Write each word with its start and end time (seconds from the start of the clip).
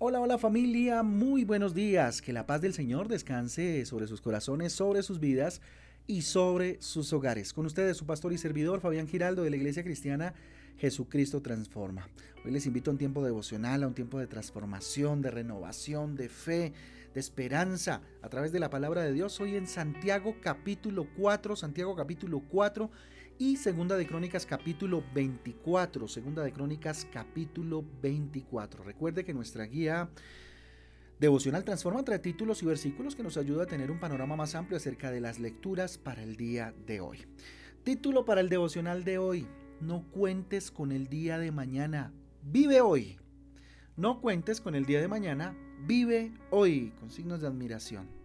Hola, 0.00 0.20
hola 0.20 0.38
familia, 0.38 1.02
muy 1.02 1.42
buenos 1.42 1.74
días. 1.74 2.22
Que 2.22 2.32
la 2.32 2.46
paz 2.46 2.60
del 2.60 2.72
Señor 2.72 3.08
descanse 3.08 3.84
sobre 3.84 4.06
sus 4.06 4.20
corazones, 4.20 4.72
sobre 4.72 5.02
sus 5.02 5.18
vidas 5.18 5.60
y 6.06 6.22
sobre 6.22 6.80
sus 6.80 7.12
hogares. 7.12 7.52
Con 7.52 7.66
ustedes 7.66 7.96
su 7.96 8.06
pastor 8.06 8.32
y 8.32 8.38
servidor 8.38 8.80
Fabián 8.80 9.08
Giraldo 9.08 9.42
de 9.42 9.50
la 9.50 9.56
Iglesia 9.56 9.82
Cristiana 9.82 10.34
Jesucristo 10.76 11.42
Transforma. 11.42 12.08
Hoy 12.44 12.52
les 12.52 12.64
invito 12.66 12.90
a 12.90 12.92
un 12.92 12.98
tiempo 12.98 13.24
devocional, 13.24 13.82
a 13.82 13.88
un 13.88 13.94
tiempo 13.94 14.20
de 14.20 14.28
transformación, 14.28 15.20
de 15.20 15.32
renovación, 15.32 16.14
de 16.14 16.28
fe, 16.28 16.72
de 17.12 17.18
esperanza 17.18 18.00
a 18.22 18.28
través 18.28 18.52
de 18.52 18.60
la 18.60 18.70
palabra 18.70 19.02
de 19.02 19.12
Dios. 19.12 19.40
Hoy 19.40 19.56
en 19.56 19.66
Santiago 19.66 20.36
capítulo 20.40 21.08
4, 21.16 21.56
Santiago 21.56 21.96
capítulo 21.96 22.38
4 22.48 22.88
y 23.38 23.56
Segunda 23.56 23.96
de 23.96 24.06
Crónicas 24.06 24.44
capítulo 24.46 25.04
24, 25.14 26.08
Segunda 26.08 26.42
de 26.42 26.52
Crónicas 26.52 27.06
capítulo 27.12 27.84
24. 28.02 28.82
Recuerde 28.82 29.24
que 29.24 29.32
nuestra 29.32 29.64
guía 29.64 30.10
devocional 31.20 31.64
transforma 31.64 32.04
trae 32.04 32.18
títulos 32.18 32.62
y 32.62 32.66
versículos 32.66 33.14
que 33.14 33.22
nos 33.22 33.36
ayuda 33.36 33.62
a 33.62 33.66
tener 33.66 33.92
un 33.92 34.00
panorama 34.00 34.34
más 34.34 34.56
amplio 34.56 34.76
acerca 34.76 35.12
de 35.12 35.20
las 35.20 35.38
lecturas 35.38 35.98
para 35.98 36.22
el 36.22 36.36
día 36.36 36.74
de 36.86 37.00
hoy. 37.00 37.26
Título 37.84 38.24
para 38.24 38.40
el 38.40 38.48
devocional 38.48 39.04
de 39.04 39.18
hoy. 39.18 39.46
No 39.80 40.02
cuentes 40.10 40.72
con 40.72 40.90
el 40.90 41.06
día 41.06 41.38
de 41.38 41.52
mañana. 41.52 42.12
Vive 42.42 42.80
hoy. 42.80 43.18
No 43.96 44.20
cuentes 44.20 44.60
con 44.60 44.74
el 44.74 44.84
día 44.84 45.00
de 45.00 45.08
mañana. 45.08 45.56
Vive 45.86 46.32
hoy. 46.50 46.92
Con 46.98 47.10
signos 47.10 47.40
de 47.40 47.46
admiración. 47.46 48.17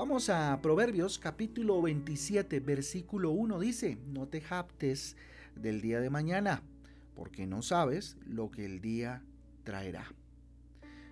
Vamos 0.00 0.30
a 0.30 0.58
Proverbios 0.62 1.18
capítulo 1.18 1.82
27, 1.82 2.60
versículo 2.60 3.32
1. 3.32 3.60
Dice, 3.60 3.98
no 4.06 4.28
te 4.28 4.40
japtes 4.40 5.14
del 5.54 5.82
día 5.82 6.00
de 6.00 6.08
mañana, 6.08 6.62
porque 7.14 7.46
no 7.46 7.60
sabes 7.60 8.16
lo 8.26 8.50
que 8.50 8.64
el 8.64 8.80
día 8.80 9.22
traerá. 9.62 10.06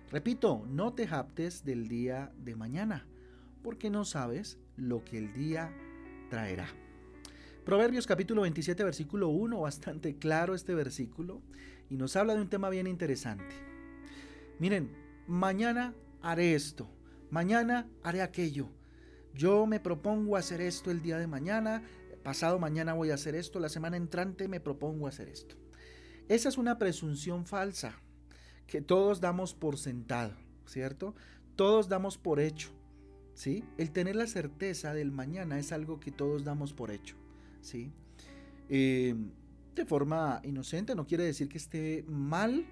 Repito, 0.09 0.65
no 0.67 0.93
te 0.93 1.05
japtes 1.05 1.63
del 1.63 1.87
día 1.87 2.31
de 2.39 2.55
mañana, 2.55 3.05
porque 3.61 3.91
no 3.91 4.05
sabes 4.05 4.57
lo 4.75 5.05
que 5.05 5.19
el 5.19 5.33
día 5.33 5.71
traerá. 6.31 6.67
Proverbios 7.65 8.07
capítulo 8.07 8.41
27 8.41 8.83
versículo 8.83 9.29
1, 9.29 9.61
bastante 9.61 10.15
claro 10.15 10.55
este 10.55 10.73
versículo, 10.73 11.43
y 11.91 11.95
nos 11.95 12.15
habla 12.15 12.33
de 12.33 12.41
un 12.41 12.49
tema 12.49 12.71
bien 12.71 12.87
interesante. 12.87 13.53
Miren, 14.57 14.89
mañana 15.27 15.93
haré 16.23 16.55
esto, 16.55 16.89
mañana 17.29 17.87
haré 18.01 18.23
aquello. 18.23 18.67
Yo 19.39 19.65
me 19.65 19.79
propongo 19.79 20.35
hacer 20.35 20.59
esto 20.59 20.91
el 20.91 21.01
día 21.01 21.17
de 21.17 21.25
mañana, 21.25 21.81
pasado 22.23 22.59
mañana 22.59 22.93
voy 22.93 23.11
a 23.11 23.13
hacer 23.13 23.35
esto, 23.35 23.61
la 23.61 23.69
semana 23.69 23.95
entrante 23.95 24.49
me 24.49 24.59
propongo 24.59 25.07
hacer 25.07 25.29
esto. 25.29 25.55
Esa 26.27 26.49
es 26.49 26.57
una 26.57 26.77
presunción 26.77 27.45
falsa 27.45 28.01
que 28.67 28.81
todos 28.81 29.21
damos 29.21 29.53
por 29.53 29.77
sentado, 29.77 30.35
¿cierto? 30.65 31.15
Todos 31.55 31.87
damos 31.87 32.17
por 32.17 32.41
hecho, 32.41 32.67
¿sí? 33.33 33.63
El 33.77 33.91
tener 33.91 34.17
la 34.17 34.27
certeza 34.27 34.93
del 34.93 35.13
mañana 35.13 35.57
es 35.57 35.71
algo 35.71 36.01
que 36.01 36.11
todos 36.11 36.43
damos 36.43 36.73
por 36.73 36.91
hecho. 36.91 37.15
¿sí? 37.61 37.93
Eh, 38.67 39.15
de 39.73 39.85
forma 39.85 40.41
inocente, 40.43 40.95
no 40.95 41.07
quiere 41.07 41.23
decir 41.23 41.47
que 41.47 41.59
esté 41.59 42.03
mal, 42.09 42.65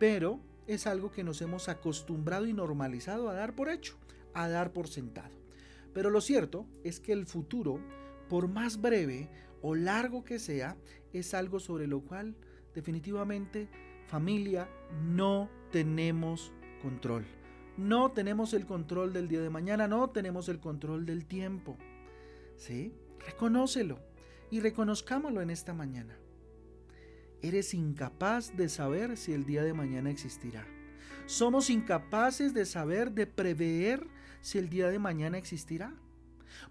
pero 0.00 0.40
es 0.66 0.88
algo 0.88 1.12
que 1.12 1.22
nos 1.22 1.40
hemos 1.40 1.68
acostumbrado 1.68 2.48
y 2.48 2.52
normalizado 2.52 3.28
a 3.28 3.34
dar 3.34 3.54
por 3.54 3.68
hecho, 3.68 3.96
a 4.34 4.48
dar 4.48 4.72
por 4.72 4.88
sentado. 4.88 5.39
Pero 5.92 6.10
lo 6.10 6.20
cierto 6.20 6.66
es 6.84 7.00
que 7.00 7.12
el 7.12 7.26
futuro, 7.26 7.80
por 8.28 8.48
más 8.48 8.80
breve 8.80 9.28
o 9.62 9.74
largo 9.74 10.24
que 10.24 10.38
sea, 10.38 10.76
es 11.12 11.34
algo 11.34 11.60
sobre 11.60 11.86
lo 11.86 12.02
cual 12.02 12.36
definitivamente 12.74 13.68
familia 14.06 14.68
no 15.04 15.50
tenemos 15.70 16.52
control. 16.82 17.24
No 17.76 18.12
tenemos 18.12 18.52
el 18.52 18.66
control 18.66 19.12
del 19.12 19.28
día 19.28 19.40
de 19.40 19.50
mañana, 19.50 19.88
no 19.88 20.10
tenemos 20.10 20.48
el 20.48 20.60
control 20.60 21.06
del 21.06 21.26
tiempo. 21.26 21.76
¿Sí? 22.56 22.92
Reconócelo 23.26 23.98
y 24.50 24.60
reconozcámoslo 24.60 25.40
en 25.40 25.50
esta 25.50 25.72
mañana. 25.72 26.18
Eres 27.42 27.72
incapaz 27.72 28.54
de 28.56 28.68
saber 28.68 29.16
si 29.16 29.32
el 29.32 29.46
día 29.46 29.62
de 29.62 29.72
mañana 29.72 30.10
existirá. 30.10 30.66
Somos 31.26 31.70
incapaces 31.70 32.52
de 32.52 32.66
saber, 32.66 33.12
de 33.12 33.26
prever 33.26 34.06
si 34.40 34.58
el 34.58 34.68
día 34.68 34.88
de 34.88 34.98
mañana 34.98 35.38
existirá. 35.38 35.94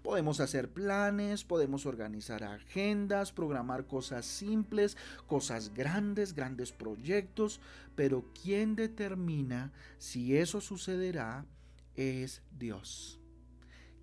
Podemos 0.02 0.40
hacer 0.40 0.70
planes, 0.70 1.44
podemos 1.44 1.86
organizar 1.86 2.44
agendas, 2.44 3.32
programar 3.32 3.86
cosas 3.86 4.26
simples, 4.26 4.96
cosas 5.26 5.72
grandes, 5.74 6.34
grandes 6.34 6.72
proyectos, 6.72 7.60
pero 7.96 8.24
quien 8.42 8.76
determina 8.76 9.72
si 9.98 10.36
eso 10.36 10.60
sucederá 10.60 11.46
es 11.96 12.42
Dios. 12.58 13.20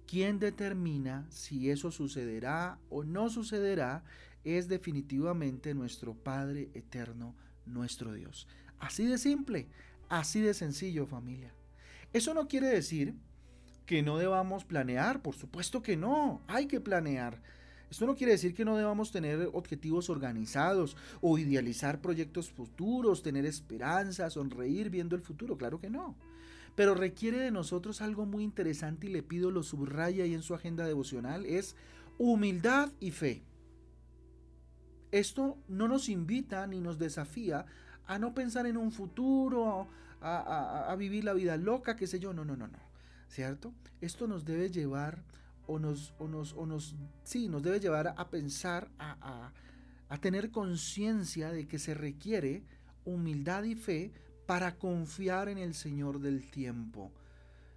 Quien 0.08 0.40
determina 0.40 1.26
si 1.30 1.70
eso 1.70 1.92
sucederá 1.92 2.80
o 2.90 3.04
no 3.04 3.30
sucederá 3.30 4.04
es 4.44 4.68
definitivamente 4.68 5.74
nuestro 5.74 6.14
Padre 6.14 6.70
eterno, 6.74 7.36
nuestro 7.66 8.14
Dios. 8.14 8.48
Así 8.80 9.06
de 9.06 9.18
simple, 9.18 9.68
así 10.08 10.40
de 10.42 10.54
sencillo 10.54 11.06
familia. 11.06 11.54
Eso 12.14 12.34
no 12.34 12.48
quiere 12.48 12.68
decir 12.68 13.16
que 13.88 14.04
no 14.04 14.20
debamos 14.20 14.66
planear, 14.66 15.24
por 15.24 15.34
supuesto 15.34 15.82
que 15.82 15.98
no, 15.98 16.42
hay 16.48 16.68
que 16.68 16.80
planear. 16.80 17.42
Esto 17.90 18.06
no 18.06 18.16
quiere 18.16 18.34
decir 18.34 18.54
que 18.54 18.66
no 18.66 18.78
debamos 18.78 19.12
tener 19.12 19.50
objetivos 19.54 20.12
organizados 20.12 20.96
o 21.22 21.40
idealizar 21.40 22.02
proyectos 22.02 22.52
futuros, 22.52 23.24
tener 23.24 23.46
esperanza, 23.48 24.30
sonreír 24.30 24.92
viendo 24.92 25.16
el 25.16 25.24
futuro, 25.24 25.58
claro 25.58 25.80
que 25.80 25.90
no 25.90 26.16
pero 26.78 26.94
requiere 26.94 27.40
de 27.40 27.50
nosotros 27.50 28.04
algo 28.04 28.28
muy 28.28 28.44
interesante 28.44 29.08
y 29.08 29.10
le 29.10 29.24
pido 29.24 29.50
lo 29.50 29.64
subraya 29.64 30.24
ahí 30.24 30.36
en 30.36 30.44
su 30.44 30.54
agenda 30.54 30.86
devocional, 30.86 31.44
es 31.48 31.76
humildad 32.20 32.92
y 33.00 33.10
fe. 33.10 33.42
Esto 35.12 35.58
no 35.68 35.88
nos 35.88 36.08
invita 36.08 36.68
ni 36.68 36.80
nos 36.80 37.00
desafía 37.00 37.66
a 38.06 38.20
no 38.20 38.36
pensar 38.36 38.68
en 38.68 38.78
un 38.78 38.92
futuro, 38.92 39.88
a, 40.22 40.96
vivir 41.00 41.24
la 41.24 41.34
vida 41.34 41.58
loca, 41.58 41.96
qué 41.96 42.06
sé 42.06 42.20
yo, 42.20 42.32
no, 42.32 42.46
no, 42.46 42.56
no, 42.56 42.68
no, 42.68 42.78
¿cierto? 43.28 43.74
Esto 44.02 44.28
nos 44.28 44.46
debe 44.46 44.70
llevar 44.70 45.24
o 45.66 45.80
nos, 45.80 46.14
o 46.20 46.28
nos, 46.28 46.54
o 46.54 46.66
nos, 46.66 46.96
sí, 47.24 47.50
nos 47.50 47.64
debe 47.64 47.80
llevar 47.80 48.14
a 48.18 48.30
pensar, 48.30 48.90
a, 49.00 49.52
a 50.10 50.18
tener 50.20 50.52
conciencia 50.52 51.52
de 51.52 51.68
que 51.68 51.80
se 51.80 51.94
requiere 51.94 52.64
humildad 53.06 53.64
y 53.64 53.76
fe 53.76 54.12
para 54.46 54.78
confiar 54.78 55.50
en 55.50 55.58
el 55.58 55.74
Señor 55.74 56.20
del 56.20 56.50
tiempo, 56.50 57.12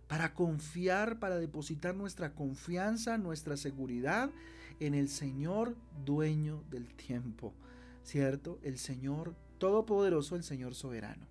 para 0.06 0.34
confiar, 0.34 1.19
para 1.19 1.37
depositar 1.39 1.94
nuestra 1.94 2.34
confianza, 2.34 3.19
nuestra 3.19 3.56
seguridad 3.56 4.31
en 4.78 4.94
el 4.94 5.09
Señor 5.09 5.77
dueño 6.05 6.65
del 6.71 6.94
tiempo, 6.94 7.55
¿cierto? 8.03 8.59
El 8.62 8.78
Señor 8.78 9.34
todopoderoso, 9.59 10.37
el 10.37 10.43
Señor 10.43 10.75
soberano. 10.75 11.27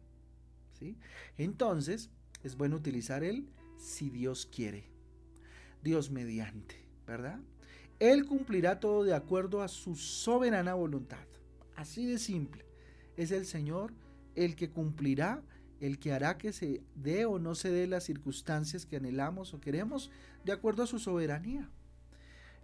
¿sí? 0.73 0.97
Entonces, 1.37 2.09
es 2.43 2.55
bueno 2.55 2.77
utilizar 2.77 3.23
el 3.23 3.49
si 3.79 4.09
Dios 4.09 4.45
quiere, 4.45 4.83
Dios 5.81 6.11
mediante, 6.11 6.85
¿verdad? 7.07 7.39
Él 7.99 8.25
cumplirá 8.25 8.79
todo 8.79 9.03
de 9.03 9.13
acuerdo 9.13 9.61
a 9.61 9.67
su 9.67 9.95
soberana 9.95 10.73
voluntad. 10.73 11.25
Así 11.75 12.05
de 12.05 12.19
simple. 12.19 12.65
Es 13.17 13.31
el 13.31 13.45
Señor 13.45 13.93
el 14.35 14.55
que 14.55 14.69
cumplirá, 14.69 15.41
el 15.79 15.99
que 15.99 16.13
hará 16.13 16.37
que 16.37 16.53
se 16.53 16.81
dé 16.95 17.25
o 17.25 17.39
no 17.39 17.55
se 17.55 17.71
dé 17.71 17.87
las 17.87 18.05
circunstancias 18.05 18.85
que 18.85 18.97
anhelamos 18.97 19.53
o 19.53 19.59
queremos 19.59 20.11
de 20.45 20.51
acuerdo 20.51 20.83
a 20.83 20.87
su 20.87 20.99
soberanía. 20.99 21.69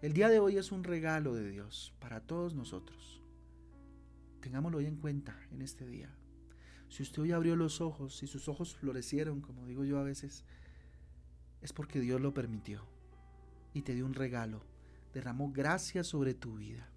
El 0.01 0.13
día 0.13 0.29
de 0.29 0.39
hoy 0.39 0.57
es 0.57 0.71
un 0.71 0.83
regalo 0.83 1.33
de 1.33 1.49
Dios 1.49 1.93
para 1.99 2.21
todos 2.21 2.53
nosotros. 2.53 3.21
Tengámoslo 4.41 4.77
hoy 4.77 4.85
en 4.85 4.97
cuenta 4.97 5.37
en 5.51 5.61
este 5.61 5.87
día. 5.87 6.13
Si 6.89 7.03
usted 7.03 7.23
hoy 7.23 7.31
abrió 7.31 7.55
los 7.55 7.81
ojos, 7.81 8.15
si 8.15 8.27
sus 8.27 8.47
ojos 8.47 8.75
florecieron, 8.75 9.41
como 9.41 9.65
digo 9.65 9.83
yo 9.83 9.97
a 9.97 10.03
veces, 10.03 10.45
es 11.65 11.73
porque 11.73 11.99
Dios 11.99 12.21
lo 12.21 12.31
permitió 12.31 12.83
y 13.73 13.81
te 13.81 13.95
dio 13.95 14.05
un 14.05 14.13
regalo, 14.13 14.61
derramó 15.15 15.51
gracia 15.51 16.03
sobre 16.03 16.35
tu 16.35 16.57
vida. 16.57 16.87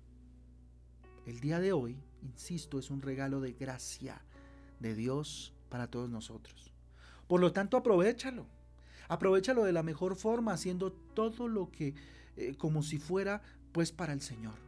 El 1.24 1.40
día 1.40 1.58
de 1.58 1.72
hoy, 1.72 1.96
insisto, 2.20 2.78
es 2.78 2.90
un 2.90 3.00
regalo 3.00 3.40
de 3.40 3.54
gracia, 3.54 4.20
de 4.78 4.94
Dios 4.94 5.54
para 5.70 5.86
todos 5.86 6.10
nosotros. 6.10 6.70
Por 7.26 7.40
lo 7.40 7.50
tanto, 7.50 7.78
aprovechalo. 7.78 8.46
Aprovechalo 9.08 9.64
de 9.64 9.72
la 9.72 9.82
mejor 9.82 10.16
forma, 10.16 10.52
haciendo 10.52 10.92
todo 10.92 11.48
lo 11.48 11.70
que 11.70 11.94
eh, 12.36 12.54
como 12.58 12.82
si 12.82 12.98
fuera 12.98 13.40
pues 13.72 13.90
para 13.90 14.12
el 14.12 14.20
Señor. 14.20 14.58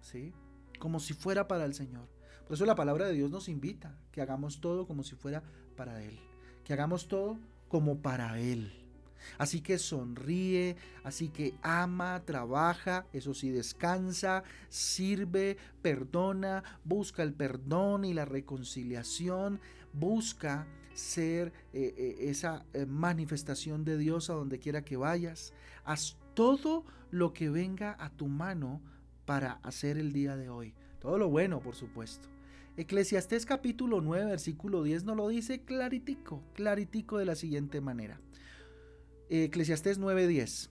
¿Sí? 0.00 0.32
Como 0.78 1.00
si 1.00 1.12
fuera 1.12 1.48
para 1.48 1.64
el 1.64 1.74
Señor. 1.74 2.08
Por 2.46 2.54
eso 2.54 2.66
la 2.66 2.76
palabra 2.76 3.06
de 3.06 3.14
Dios 3.14 3.32
nos 3.32 3.48
invita 3.48 3.98
que 4.12 4.22
hagamos 4.22 4.60
todo 4.60 4.86
como 4.86 5.02
si 5.02 5.16
fuera 5.16 5.42
para 5.76 6.04
Él. 6.04 6.20
Que 6.62 6.72
hagamos 6.72 7.08
todo 7.08 7.36
como 7.68 7.98
para 8.00 8.38
Él. 8.38 8.79
Así 9.38 9.60
que 9.60 9.78
sonríe, 9.78 10.76
así 11.04 11.28
que 11.28 11.54
ama, 11.62 12.22
trabaja, 12.24 13.06
eso 13.12 13.34
sí, 13.34 13.50
descansa, 13.50 14.42
sirve, 14.68 15.56
perdona, 15.82 16.62
busca 16.84 17.22
el 17.22 17.32
perdón 17.32 18.04
y 18.04 18.14
la 18.14 18.24
reconciliación, 18.24 19.60
busca 19.92 20.66
ser 20.94 21.52
eh, 21.72 21.94
eh, 21.96 22.16
esa 22.30 22.64
eh, 22.72 22.86
manifestación 22.86 23.84
de 23.84 23.96
Dios 23.96 24.30
a 24.30 24.34
donde 24.34 24.58
quiera 24.58 24.84
que 24.84 24.96
vayas. 24.96 25.52
Haz 25.84 26.16
todo 26.34 26.84
lo 27.10 27.32
que 27.32 27.48
venga 27.48 27.96
a 27.98 28.10
tu 28.10 28.28
mano 28.28 28.80
para 29.24 29.52
hacer 29.62 29.98
el 29.98 30.12
día 30.12 30.36
de 30.36 30.48
hoy. 30.48 30.74
Todo 31.00 31.18
lo 31.18 31.28
bueno, 31.28 31.60
por 31.60 31.74
supuesto. 31.74 32.28
Eclesiastés 32.76 33.46
capítulo 33.46 34.00
9, 34.00 34.26
versículo 34.26 34.82
10 34.82 35.04
nos 35.04 35.16
lo 35.16 35.28
dice 35.28 35.60
claritico, 35.60 36.42
claritico 36.54 37.18
de 37.18 37.26
la 37.26 37.34
siguiente 37.34 37.80
manera. 37.80 38.20
Eclesiastés 39.30 40.00
10 40.00 40.70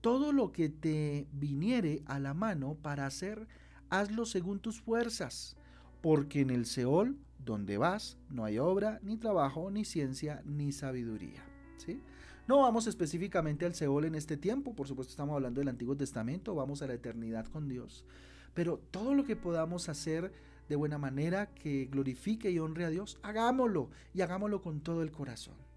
Todo 0.00 0.32
lo 0.32 0.50
que 0.50 0.70
te 0.70 1.26
viniere 1.30 2.02
a 2.06 2.18
la 2.18 2.32
mano 2.32 2.74
para 2.80 3.04
hacer, 3.04 3.46
hazlo 3.90 4.24
según 4.24 4.60
tus 4.60 4.80
fuerzas, 4.80 5.56
porque 6.00 6.40
en 6.40 6.48
el 6.48 6.64
Seol, 6.64 7.18
donde 7.44 7.76
vas, 7.76 8.16
no 8.30 8.46
hay 8.46 8.58
obra, 8.58 8.98
ni 9.02 9.18
trabajo, 9.18 9.70
ni 9.70 9.84
ciencia, 9.84 10.42
ni 10.46 10.72
sabiduría. 10.72 11.44
¿sí? 11.76 12.00
No 12.46 12.60
vamos 12.60 12.86
específicamente 12.86 13.66
al 13.66 13.74
Seol 13.74 14.06
en 14.06 14.14
este 14.14 14.38
tiempo, 14.38 14.74
por 14.74 14.88
supuesto 14.88 15.10
estamos 15.10 15.34
hablando 15.34 15.60
del 15.60 15.68
Antiguo 15.68 15.94
Testamento, 15.94 16.54
vamos 16.54 16.80
a 16.80 16.86
la 16.86 16.94
eternidad 16.94 17.46
con 17.48 17.68
Dios. 17.68 18.06
Pero 18.54 18.78
todo 18.90 19.12
lo 19.12 19.24
que 19.24 19.36
podamos 19.36 19.90
hacer 19.90 20.32
de 20.66 20.76
buena 20.76 20.96
manera 20.96 21.52
que 21.52 21.84
glorifique 21.92 22.50
y 22.50 22.58
honre 22.58 22.86
a 22.86 22.90
Dios, 22.90 23.18
hagámoslo 23.22 23.90
y 24.14 24.22
hagámoslo 24.22 24.62
con 24.62 24.80
todo 24.80 25.02
el 25.02 25.12
corazón. 25.12 25.67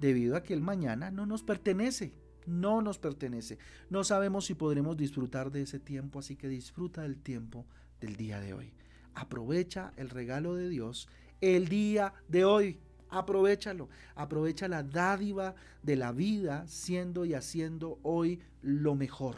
Debido 0.00 0.36
a 0.36 0.42
que 0.42 0.54
el 0.54 0.60
mañana 0.60 1.10
no 1.10 1.26
nos 1.26 1.42
pertenece, 1.42 2.12
no 2.46 2.82
nos 2.82 2.98
pertenece. 2.98 3.58
No 3.90 4.04
sabemos 4.04 4.46
si 4.46 4.54
podremos 4.54 4.96
disfrutar 4.96 5.50
de 5.50 5.62
ese 5.62 5.78
tiempo, 5.78 6.18
así 6.18 6.36
que 6.36 6.48
disfruta 6.48 7.02
del 7.02 7.16
tiempo 7.16 7.66
del 8.00 8.16
día 8.16 8.40
de 8.40 8.54
hoy. 8.54 8.72
Aprovecha 9.14 9.92
el 9.96 10.10
regalo 10.10 10.54
de 10.54 10.68
Dios 10.68 11.08
el 11.40 11.68
día 11.68 12.14
de 12.28 12.44
hoy. 12.44 12.80
Aprovechalo, 13.10 13.88
aprovecha 14.16 14.66
la 14.66 14.82
dádiva 14.82 15.54
de 15.82 15.96
la 15.96 16.10
vida 16.10 16.66
siendo 16.66 17.24
y 17.24 17.34
haciendo 17.34 17.98
hoy 18.02 18.40
lo 18.62 18.94
mejor. 18.94 19.36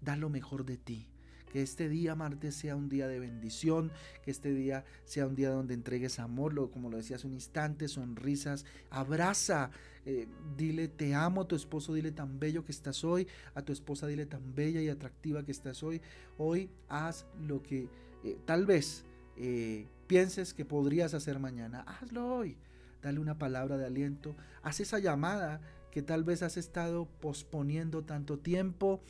Da 0.00 0.16
lo 0.16 0.30
mejor 0.30 0.64
de 0.64 0.76
ti. 0.76 1.08
Que 1.52 1.62
este 1.62 1.88
día 1.88 2.14
martes 2.14 2.54
sea 2.54 2.76
un 2.76 2.88
día 2.88 3.08
de 3.08 3.20
bendición, 3.20 3.92
que 4.24 4.30
este 4.30 4.52
día 4.52 4.84
sea 5.04 5.26
un 5.26 5.34
día 5.34 5.50
donde 5.50 5.74
entregues 5.74 6.18
amor, 6.18 6.70
como 6.70 6.90
lo 6.90 6.96
decía 6.96 7.16
hace 7.16 7.26
un 7.26 7.34
instante, 7.34 7.88
sonrisas, 7.88 8.64
abraza, 8.90 9.70
eh, 10.04 10.28
dile 10.56 10.86
te 10.86 11.14
amo 11.14 11.42
a 11.42 11.48
tu 11.48 11.56
esposo, 11.56 11.92
dile 11.92 12.12
tan 12.12 12.38
bello 12.38 12.64
que 12.64 12.70
estás 12.72 13.02
hoy, 13.04 13.26
a 13.54 13.62
tu 13.62 13.72
esposa 13.72 14.06
dile 14.06 14.24
tan 14.24 14.54
bella 14.54 14.80
y 14.80 14.88
atractiva 14.88 15.44
que 15.44 15.52
estás 15.52 15.82
hoy. 15.82 16.00
Hoy 16.38 16.70
haz 16.88 17.26
lo 17.40 17.62
que 17.62 17.88
eh, 18.22 18.38
tal 18.44 18.66
vez 18.66 19.04
eh, 19.36 19.86
pienses 20.06 20.54
que 20.54 20.64
podrías 20.64 21.14
hacer 21.14 21.38
mañana, 21.38 21.80
hazlo 21.80 22.34
hoy. 22.34 22.56
Dale 23.02 23.20
una 23.20 23.38
palabra 23.38 23.76
de 23.76 23.86
aliento, 23.86 24.36
haz 24.62 24.80
esa 24.80 24.98
llamada 24.98 25.60
que 25.90 26.02
tal 26.02 26.24
vez 26.24 26.42
has 26.42 26.56
estado 26.56 27.06
posponiendo 27.20 28.02
tanto 28.02 28.38
tiempo 28.38 29.00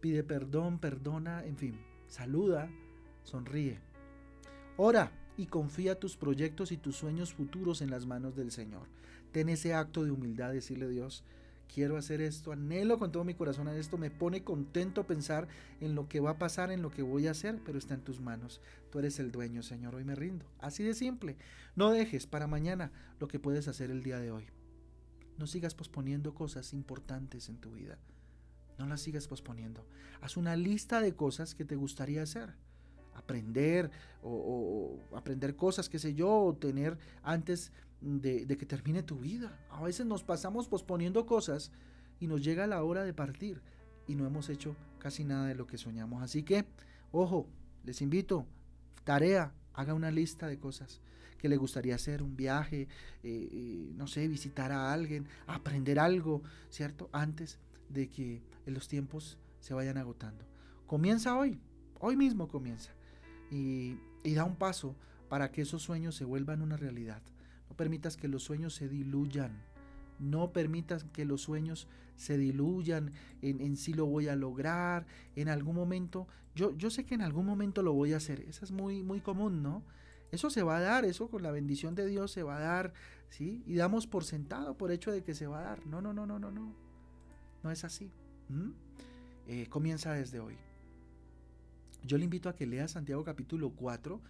pide 0.00 0.22
perdón, 0.22 0.78
perdona, 0.78 1.44
en 1.44 1.56
fin, 1.56 1.80
saluda, 2.06 2.70
sonríe. 3.24 3.80
Ora 4.76 5.12
y 5.36 5.46
confía 5.46 5.98
tus 5.98 6.16
proyectos 6.16 6.72
y 6.72 6.76
tus 6.76 6.96
sueños 6.96 7.32
futuros 7.32 7.82
en 7.82 7.90
las 7.90 8.06
manos 8.06 8.36
del 8.36 8.50
Señor. 8.50 8.86
Ten 9.32 9.48
ese 9.48 9.74
acto 9.74 10.04
de 10.04 10.10
humildad, 10.10 10.52
decirle 10.52 10.88
Dios, 10.88 11.24
quiero 11.72 11.96
hacer 11.96 12.20
esto, 12.20 12.52
anhelo 12.52 12.98
con 12.98 13.12
todo 13.12 13.24
mi 13.24 13.34
corazón 13.34 13.68
a 13.68 13.76
esto, 13.76 13.98
me 13.98 14.10
pone 14.10 14.42
contento 14.42 15.06
pensar 15.06 15.48
en 15.80 15.94
lo 15.94 16.08
que 16.08 16.20
va 16.20 16.30
a 16.30 16.38
pasar, 16.38 16.70
en 16.70 16.82
lo 16.82 16.90
que 16.90 17.02
voy 17.02 17.26
a 17.26 17.32
hacer, 17.32 17.60
pero 17.64 17.78
está 17.78 17.94
en 17.94 18.00
tus 18.00 18.20
manos. 18.20 18.60
Tú 18.90 18.98
eres 18.98 19.18
el 19.18 19.30
dueño, 19.30 19.62
Señor, 19.62 19.94
hoy 19.94 20.04
me 20.04 20.14
rindo. 20.14 20.46
Así 20.58 20.82
de 20.82 20.94
simple. 20.94 21.36
No 21.76 21.90
dejes 21.90 22.26
para 22.26 22.46
mañana 22.46 22.90
lo 23.20 23.28
que 23.28 23.38
puedes 23.38 23.68
hacer 23.68 23.90
el 23.90 24.02
día 24.02 24.18
de 24.18 24.32
hoy. 24.32 24.46
No 25.36 25.46
sigas 25.46 25.74
posponiendo 25.74 26.34
cosas 26.34 26.72
importantes 26.72 27.48
en 27.48 27.58
tu 27.58 27.72
vida. 27.72 27.98
No 28.78 28.86
las 28.86 29.00
sigas 29.00 29.26
posponiendo. 29.26 29.84
Haz 30.20 30.36
una 30.36 30.56
lista 30.56 31.00
de 31.00 31.14
cosas 31.14 31.54
que 31.54 31.64
te 31.64 31.76
gustaría 31.76 32.22
hacer. 32.22 32.54
Aprender 33.14 33.90
o, 34.22 34.96
aprender 35.14 35.56
cosas, 35.56 35.88
qué 35.88 35.98
sé 35.98 36.14
yo, 36.14 36.30
o 36.30 36.54
tener 36.54 36.96
antes 37.22 37.72
de, 38.00 38.46
que 38.46 38.66
termine 38.66 39.02
tu 39.02 39.18
vida. 39.18 39.58
A 39.70 39.82
veces 39.82 40.06
nos 40.06 40.22
pasamos 40.22 40.68
posponiendo 40.68 41.26
cosas 41.26 41.72
y 42.20 42.28
nos 42.28 42.42
llega 42.42 42.66
la 42.66 42.82
hora 42.84 43.02
de 43.02 43.12
partir 43.12 43.60
y 44.06 44.14
no 44.14 44.26
hemos 44.26 44.48
hecho 44.48 44.76
casi 44.98 45.24
nada 45.24 45.46
de 45.46 45.56
lo 45.56 45.66
que 45.66 45.78
soñamos. 45.78 46.22
Así 46.22 46.44
que, 46.44 46.64
ojo, 47.10 47.48
les 47.84 48.00
invito, 48.00 48.46
tarea, 49.04 49.52
haga 49.74 49.94
una 49.94 50.12
lista 50.12 50.46
de 50.46 50.58
cosas 50.58 51.00
que 51.38 51.48
le 51.48 51.56
gustaría 51.56 51.94
hacer, 51.94 52.22
un 52.22 52.36
viaje, 52.36 52.82
eh, 53.22 53.48
eh, 53.52 53.92
no 53.94 54.06
sé, 54.06 54.26
visitar 54.28 54.72
a 54.72 54.92
alguien, 54.92 55.26
aprender 55.46 55.98
algo, 55.98 56.42
¿cierto? 56.68 57.08
Antes 57.12 57.58
de 57.88 58.08
que 58.08 58.42
los 58.66 58.88
tiempos 58.88 59.38
se 59.60 59.74
vayan 59.74 59.98
agotando. 59.98 60.44
Comienza 60.86 61.36
hoy, 61.36 61.60
hoy 62.00 62.16
mismo 62.16 62.48
comienza. 62.48 62.92
Y, 63.50 63.96
y 64.24 64.34
da 64.34 64.44
un 64.44 64.56
paso 64.56 64.96
para 65.28 65.50
que 65.50 65.62
esos 65.62 65.82
sueños 65.82 66.14
se 66.14 66.24
vuelvan 66.24 66.62
una 66.62 66.76
realidad. 66.76 67.22
No 67.68 67.76
permitas 67.76 68.16
que 68.16 68.28
los 68.28 68.42
sueños 68.42 68.74
se 68.74 68.88
diluyan. 68.88 69.62
No 70.18 70.52
permitas 70.52 71.04
que 71.04 71.24
los 71.24 71.42
sueños 71.42 71.86
se 72.16 72.36
diluyan 72.36 73.12
en, 73.42 73.60
en 73.60 73.76
si 73.76 73.94
lo 73.94 74.06
voy 74.06 74.28
a 74.28 74.36
lograr, 74.36 75.06
en 75.36 75.48
algún 75.48 75.76
momento. 75.76 76.26
Yo, 76.54 76.76
yo 76.76 76.90
sé 76.90 77.04
que 77.04 77.14
en 77.14 77.22
algún 77.22 77.46
momento 77.46 77.82
lo 77.82 77.92
voy 77.92 78.12
a 78.12 78.16
hacer. 78.16 78.40
Eso 78.40 78.64
es 78.64 78.72
muy, 78.72 79.02
muy 79.02 79.20
común, 79.20 79.62
¿no? 79.62 79.84
Eso 80.32 80.50
se 80.50 80.62
va 80.62 80.78
a 80.78 80.80
dar, 80.80 81.04
eso 81.04 81.30
con 81.30 81.42
la 81.42 81.52
bendición 81.52 81.94
de 81.94 82.06
Dios 82.06 82.32
se 82.32 82.42
va 82.42 82.58
a 82.58 82.60
dar, 82.60 82.92
¿sí? 83.30 83.62
Y 83.66 83.76
damos 83.76 84.06
por 84.06 84.24
sentado 84.24 84.76
por 84.76 84.90
hecho 84.90 85.10
de 85.10 85.22
que 85.22 85.34
se 85.34 85.46
va 85.46 85.60
a 85.60 85.62
dar. 85.62 85.86
No, 85.86 86.02
no, 86.02 86.12
no, 86.12 86.26
no, 86.26 86.38
no, 86.38 86.50
no. 86.50 86.87
No 87.62 87.70
es 87.70 87.84
así. 87.84 88.10
Eh, 89.46 89.66
comienza 89.68 90.12
desde 90.12 90.40
hoy. 90.40 90.56
Yo 92.04 92.16
le 92.18 92.24
invito 92.24 92.48
a 92.48 92.54
que 92.54 92.66
lea 92.66 92.88
Santiago 92.88 93.24
capítulo 93.24 93.70
4. 93.70 94.20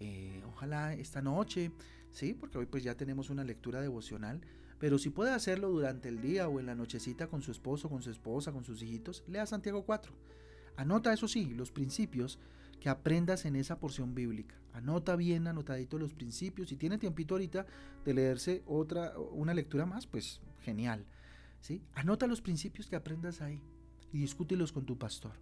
Eh, 0.00 0.42
ojalá 0.46 0.94
esta 0.94 1.20
noche, 1.20 1.72
sí, 2.12 2.34
porque 2.34 2.58
hoy 2.58 2.66
pues 2.66 2.84
ya 2.84 2.94
tenemos 2.94 3.30
una 3.30 3.44
lectura 3.44 3.80
devocional. 3.80 4.40
Pero 4.78 4.98
si 4.98 5.10
puede 5.10 5.32
hacerlo 5.32 5.70
durante 5.70 6.08
el 6.08 6.20
día 6.20 6.48
o 6.48 6.60
en 6.60 6.66
la 6.66 6.76
nochecita 6.76 7.26
con 7.26 7.42
su 7.42 7.50
esposo, 7.50 7.88
con 7.88 8.02
su 8.02 8.10
esposa, 8.10 8.52
con 8.52 8.64
sus 8.64 8.80
hijitos, 8.82 9.24
lea 9.26 9.44
Santiago 9.44 9.84
4. 9.84 10.12
Anota, 10.76 11.12
eso 11.12 11.26
sí, 11.26 11.46
los 11.46 11.72
principios 11.72 12.38
que 12.78 12.88
aprendas 12.88 13.44
en 13.44 13.56
esa 13.56 13.80
porción 13.80 14.14
bíblica. 14.14 14.54
Anota 14.72 15.16
bien, 15.16 15.48
anotadito 15.48 15.98
los 15.98 16.14
principios. 16.14 16.68
Si 16.68 16.76
tiene 16.76 16.98
tiempito 16.98 17.34
ahorita 17.34 17.66
de 18.04 18.14
leerse 18.14 18.62
otra, 18.66 19.18
una 19.18 19.54
lectura 19.54 19.86
más, 19.86 20.06
pues 20.06 20.40
genial. 20.60 21.04
Anota 21.94 22.26
los 22.26 22.40
principios 22.40 22.88
que 22.88 22.96
aprendas 22.96 23.40
ahí 23.42 23.60
y 24.12 24.18
discútelos 24.18 24.72
con 24.72 24.86
tu 24.86 24.96
pastor. 24.96 25.32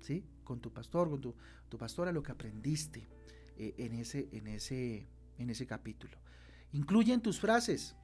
¿sí? 0.00 0.24
Con 0.44 0.60
tu 0.60 0.72
pastor, 0.72 1.10
con 1.10 1.20
tu, 1.20 1.34
tu 1.68 1.78
pastora, 1.78 2.12
lo 2.12 2.22
que 2.22 2.32
aprendiste 2.32 3.08
eh, 3.56 3.74
en, 3.78 3.94
ese, 3.94 4.28
en, 4.32 4.46
ese, 4.46 5.06
en 5.38 5.50
ese 5.50 5.66
capítulo. 5.66 6.16
Incluye 6.72 7.12
en 7.12 7.20
tus 7.20 7.40
frases, 7.40 7.94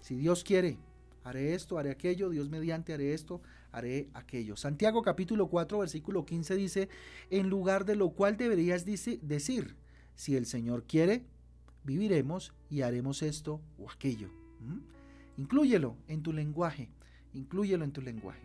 si 0.00 0.16
Dios 0.16 0.44
quiere, 0.44 0.78
haré 1.24 1.54
esto, 1.54 1.78
haré 1.78 1.90
aquello, 1.90 2.30
Dios 2.30 2.48
mediante 2.48 2.92
haré 2.92 3.14
esto, 3.14 3.40
haré 3.72 4.08
aquello. 4.14 4.56
Santiago 4.56 5.02
capítulo 5.02 5.48
4, 5.48 5.78
versículo 5.78 6.24
15 6.24 6.56
dice, 6.56 6.88
en 7.30 7.48
lugar 7.48 7.84
de 7.84 7.96
lo 7.96 8.10
cual 8.10 8.36
deberías 8.36 8.84
decir, 8.84 9.76
si 10.14 10.36
el 10.36 10.46
Señor 10.46 10.84
quiere, 10.84 11.24
viviremos 11.84 12.52
y 12.68 12.82
haremos 12.82 13.22
esto 13.22 13.60
o 13.78 13.90
aquello. 13.90 14.28
Inclúyelo 15.40 15.96
en 16.06 16.22
tu 16.22 16.34
lenguaje, 16.34 16.90
inclúyelo 17.32 17.82
en 17.82 17.92
tu 17.92 18.02
lenguaje. 18.02 18.42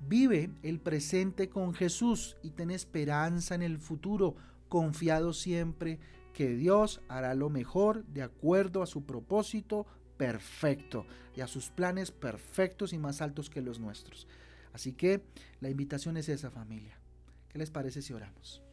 Vive 0.00 0.50
el 0.64 0.80
presente 0.80 1.48
con 1.48 1.74
Jesús 1.74 2.36
y 2.42 2.50
ten 2.50 2.72
esperanza 2.72 3.54
en 3.54 3.62
el 3.62 3.78
futuro, 3.78 4.34
confiado 4.68 5.32
siempre 5.32 6.00
que 6.32 6.56
Dios 6.56 7.00
hará 7.06 7.34
lo 7.34 7.50
mejor 7.50 8.04
de 8.06 8.24
acuerdo 8.24 8.82
a 8.82 8.86
su 8.86 9.04
propósito 9.04 9.86
perfecto 10.16 11.06
y 11.36 11.40
a 11.40 11.46
sus 11.46 11.70
planes 11.70 12.10
perfectos 12.10 12.92
y 12.92 12.98
más 12.98 13.22
altos 13.22 13.48
que 13.48 13.62
los 13.62 13.78
nuestros. 13.78 14.26
Así 14.72 14.92
que 14.92 15.22
la 15.60 15.70
invitación 15.70 16.16
es 16.16 16.28
esa 16.28 16.50
familia. 16.50 16.98
¿Qué 17.48 17.60
les 17.60 17.70
parece 17.70 18.02
si 18.02 18.12
oramos? 18.12 18.63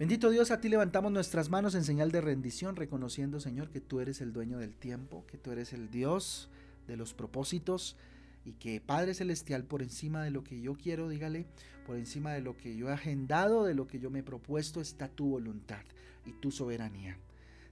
Bendito 0.00 0.30
Dios, 0.30 0.50
a 0.50 0.62
ti 0.62 0.70
levantamos 0.70 1.12
nuestras 1.12 1.50
manos 1.50 1.74
en 1.74 1.84
señal 1.84 2.10
de 2.10 2.22
rendición, 2.22 2.74
reconociendo, 2.74 3.38
Señor, 3.38 3.68
que 3.68 3.82
tú 3.82 4.00
eres 4.00 4.22
el 4.22 4.32
dueño 4.32 4.56
del 4.56 4.74
tiempo, 4.74 5.26
que 5.26 5.36
tú 5.36 5.50
eres 5.50 5.74
el 5.74 5.90
Dios 5.90 6.48
de 6.86 6.96
los 6.96 7.12
propósitos 7.12 7.98
y 8.42 8.54
que 8.54 8.80
Padre 8.80 9.12
Celestial, 9.12 9.64
por 9.64 9.82
encima 9.82 10.24
de 10.24 10.30
lo 10.30 10.42
que 10.42 10.62
yo 10.62 10.74
quiero, 10.74 11.10
dígale, 11.10 11.44
por 11.84 11.98
encima 11.98 12.32
de 12.32 12.40
lo 12.40 12.56
que 12.56 12.78
yo 12.78 12.88
he 12.88 12.94
agendado, 12.94 13.62
de 13.64 13.74
lo 13.74 13.86
que 13.86 13.98
yo 13.98 14.08
me 14.08 14.20
he 14.20 14.22
propuesto, 14.22 14.80
está 14.80 15.06
tu 15.06 15.28
voluntad 15.28 15.84
y 16.24 16.32
tu 16.32 16.50
soberanía. 16.50 17.18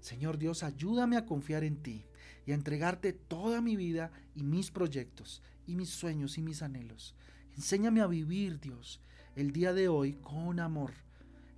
Señor 0.01 0.37
Dios, 0.37 0.63
ayúdame 0.63 1.17
a 1.17 1.25
confiar 1.25 1.65
en 1.65 1.77
ti 1.77 2.05
y 2.45 2.53
a 2.53 2.57
entregarte 2.57 3.15
toda 3.15 3.63
mi 3.63 3.75
vida 3.75 4.13
y 4.35 4.43
mis 4.43 4.71
proyectos 4.71 5.43
y 5.67 5.77
mis 5.77 5.89
sueños 5.89 6.37
y 6.37 6.43
mis 6.43 6.61
anhelos. 6.61 7.15
Enséñame 7.57 8.03
a 8.03 8.07
vivir, 8.07 8.61
Dios, 8.61 9.01
el 9.35 9.51
día 9.51 9.73
de 9.73 9.89
hoy 9.89 10.13
con 10.21 10.61
amor 10.61 11.08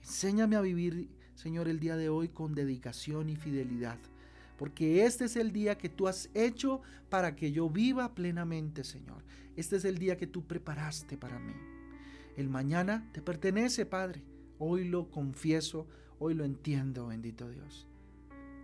Enséñame 0.03 0.57
a 0.57 0.61
vivir, 0.61 1.09
Señor, 1.35 1.69
el 1.69 1.81
día 1.81 1.97
de 1.97 2.09
hoy 2.09 2.29
con 2.29 2.55
dedicación 2.55 3.29
y 3.29 3.37
fidelidad, 3.37 3.99
porque 4.59 5.05
este 5.05 5.25
es 5.25 5.37
el 5.37 5.53
día 5.53 5.79
que 5.79 5.89
tú 5.89 6.09
has 6.09 6.29
hecho 6.35 6.83
para 7.09 7.37
que 7.37 7.53
yo 7.53 7.71
viva 7.71 8.15
plenamente, 8.15 8.85
Señor. 8.85 9.23
Este 9.57 9.77
es 9.77 9.85
el 9.85 9.99
día 9.99 10.17
que 10.17 10.27
tú 10.27 10.47
preparaste 10.47 11.17
para 11.17 11.39
mí. 11.39 11.55
El 12.37 12.49
mañana 12.49 13.09
te 13.13 13.23
pertenece, 13.23 13.87
Padre. 13.87 14.23
Hoy 14.59 14.89
lo 14.89 15.11
confieso, 15.11 15.87
hoy 16.19 16.35
lo 16.35 16.45
entiendo, 16.45 17.09
bendito 17.09 17.49
Dios. 17.49 17.87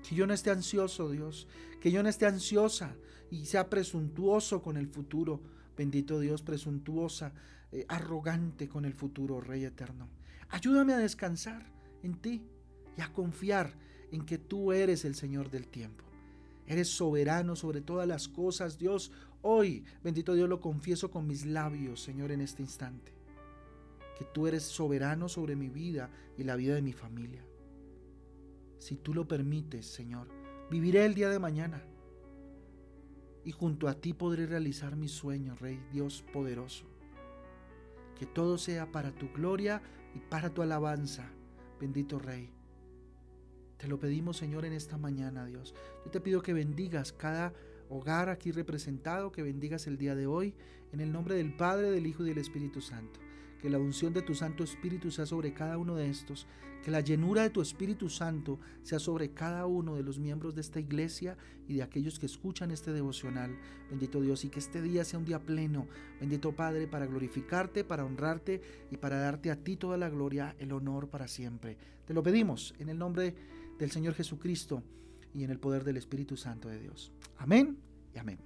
Que 0.06 0.14
yo 0.14 0.26
no 0.26 0.34
esté 0.34 0.50
ansioso, 0.50 1.10
Dios, 1.10 1.48
que 1.80 1.90
yo 1.90 2.02
no 2.02 2.08
esté 2.08 2.26
ansiosa 2.26 2.94
y 3.30 3.46
sea 3.46 3.68
presuntuoso 3.68 4.62
con 4.62 4.76
el 4.76 4.86
futuro, 4.86 5.40
bendito 5.76 6.20
Dios, 6.20 6.42
presuntuosa, 6.42 7.32
eh, 7.73 7.85
arrogante 7.88 8.68
con 8.68 8.85
el 8.85 8.94
futuro, 8.94 9.40
Rey 9.40 9.64
eterno. 9.64 10.08
Ayúdame 10.49 10.94
a 10.94 10.99
descansar 10.99 11.66
en 12.02 12.14
ti 12.20 12.42
y 12.96 13.00
a 13.00 13.12
confiar 13.12 13.75
en 14.12 14.25
que 14.25 14.38
tú 14.38 14.73
eres 14.73 15.04
el 15.04 15.14
Señor 15.14 15.50
del 15.50 15.66
tiempo. 15.66 16.04
Eres 16.66 16.88
soberano 16.88 17.56
sobre 17.56 17.80
todas 17.80 18.08
las 18.08 18.28
cosas, 18.28 18.78
Dios. 18.78 19.12
Hoy, 19.42 19.85
bendito 20.02 20.35
Dios, 20.35 20.49
lo 20.49 20.61
confieso 20.61 21.11
con 21.11 21.26
mis 21.26 21.46
labios, 21.46 22.02
Señor, 22.02 22.32
en 22.32 22.40
este 22.40 22.62
instante. 22.62 23.12
Que 24.18 24.25
tú 24.25 24.46
eres 24.46 24.62
soberano 24.62 25.28
sobre 25.28 25.54
mi 25.56 25.68
vida 25.68 26.11
y 26.37 26.44
la 26.44 26.56
vida 26.56 26.75
de 26.75 26.82
mi 26.82 26.92
familia. 26.92 27.44
Si 28.78 28.96
tú 28.96 29.14
lo 29.14 29.28
permites, 29.28 29.87
Señor, 29.87 30.28
viviré 30.70 31.04
el 31.04 31.14
día 31.14 31.28
de 31.28 31.38
mañana. 31.38 31.82
Y 33.44 33.52
junto 33.52 33.88
a 33.88 33.94
ti 33.94 34.12
podré 34.12 34.46
realizar 34.46 34.96
mis 34.96 35.12
sueños, 35.12 35.61
Rey 35.61 35.80
Dios 35.92 36.25
poderoso. 36.32 36.95
Que 38.18 38.26
todo 38.26 38.58
sea 38.58 38.90
para 38.90 39.12
tu 39.12 39.30
gloria 39.32 39.82
y 40.14 40.18
para 40.18 40.50
tu 40.52 40.62
alabanza, 40.62 41.30
bendito 41.80 42.18
Rey. 42.18 42.50
Te 43.76 43.88
lo 43.88 43.99
pedimos, 43.99 44.38
Señor, 44.38 44.64
en 44.64 44.73
esta 44.73 44.96
mañana, 44.96 45.44
Dios. 45.44 45.75
Yo 46.04 46.11
te 46.11 46.20
pido 46.20 46.42
que 46.42 46.54
bendigas 46.54 47.12
cada 47.12 47.52
hogar 47.88 48.30
aquí 48.30 48.52
representado, 48.52 49.32
que 49.32 49.42
bendigas 49.42 49.87
el 49.87 49.99
día 49.99 50.14
de 50.14 50.26
hoy, 50.26 50.54
en 50.92 51.00
el 51.00 51.12
nombre 51.12 51.35
del 51.35 51.54
Padre, 51.54 51.90
del 51.90 52.06
Hijo 52.06 52.25
y 52.25 52.28
del 52.30 52.38
Espíritu 52.38 52.80
Santo. 52.80 53.20
Que 53.60 53.70
la 53.70 53.78
unción 53.78 54.12
de 54.12 54.22
tu 54.22 54.34
Santo 54.34 54.64
Espíritu 54.64 55.10
sea 55.10 55.26
sobre 55.26 55.52
cada 55.52 55.78
uno 55.78 55.96
de 55.96 56.08
estos. 56.08 56.46
Que 56.84 56.90
la 56.90 57.00
llenura 57.00 57.42
de 57.42 57.50
tu 57.50 57.60
Espíritu 57.60 58.08
Santo 58.08 58.60
sea 58.82 58.98
sobre 58.98 59.30
cada 59.30 59.66
uno 59.66 59.96
de 59.96 60.02
los 60.02 60.18
miembros 60.18 60.54
de 60.54 60.60
esta 60.60 60.78
iglesia 60.78 61.36
y 61.66 61.75
de 61.75 61.82
aquellos 61.82 62.18
que 62.18 62.26
escuchan 62.26 62.70
este 62.70 62.92
devocional. 62.92 63.56
Bendito 63.90 64.20
Dios, 64.20 64.44
y 64.44 64.50
que 64.50 64.58
este 64.58 64.82
día 64.82 65.04
sea 65.04 65.18
un 65.18 65.25
día 65.25 65.40
pleno. 65.40 65.86
Bendito 66.20 66.52
Padre, 66.52 66.86
para 66.86 67.06
glorificarte, 67.06 67.82
para 67.82 68.04
honrarte 68.04 68.60
y 68.90 68.96
para 68.98 69.18
darte 69.18 69.50
a 69.50 69.56
ti 69.56 69.76
toda 69.76 69.96
la 69.96 70.10
gloria, 70.10 70.54
el 70.58 70.72
honor 70.72 71.08
para 71.08 71.26
siempre. 71.26 71.76
Te 72.06 72.14
lo 72.14 72.22
pedimos 72.22 72.75
en 72.78 72.88
el 72.88 72.98
nombre 72.98 73.34
del 73.78 73.90
Señor 73.90 74.14
Jesucristo 74.14 74.82
y 75.34 75.44
en 75.44 75.50
el 75.50 75.58
poder 75.58 75.84
del 75.84 75.96
Espíritu 75.96 76.36
Santo 76.36 76.68
de 76.68 76.78
Dios. 76.78 77.12
Amén 77.38 77.78
y 78.14 78.18
amén. 78.18 78.38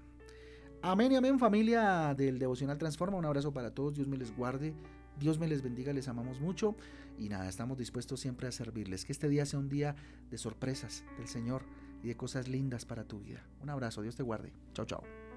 Amén 0.82 1.12
y 1.12 1.16
amén 1.16 1.38
familia 1.38 2.14
del 2.14 2.38
Devocional 2.38 2.78
Transforma. 2.78 3.18
Un 3.18 3.26
abrazo 3.26 3.52
para 3.52 3.74
todos. 3.74 3.94
Dios 3.94 4.08
me 4.08 4.16
les 4.16 4.34
guarde. 4.34 4.74
Dios 5.18 5.38
me 5.38 5.48
les 5.48 5.62
bendiga, 5.62 5.92
les 5.92 6.08
amamos 6.08 6.40
mucho 6.40 6.76
y 7.18 7.28
nada, 7.28 7.48
estamos 7.48 7.76
dispuestos 7.78 8.20
siempre 8.20 8.48
a 8.48 8.52
servirles. 8.52 9.04
Que 9.04 9.12
este 9.12 9.28
día 9.28 9.44
sea 9.46 9.58
un 9.58 9.68
día 9.68 9.94
de 10.30 10.38
sorpresas 10.38 11.04
del 11.18 11.28
Señor 11.28 11.62
y 12.02 12.08
de 12.08 12.16
cosas 12.16 12.48
lindas 12.48 12.84
para 12.84 13.04
tu 13.04 13.20
vida. 13.20 13.42
Un 13.62 13.70
abrazo, 13.70 14.02
Dios 14.02 14.16
te 14.16 14.22
guarde. 14.22 14.52
Chao, 14.74 14.86
chao. 14.86 15.29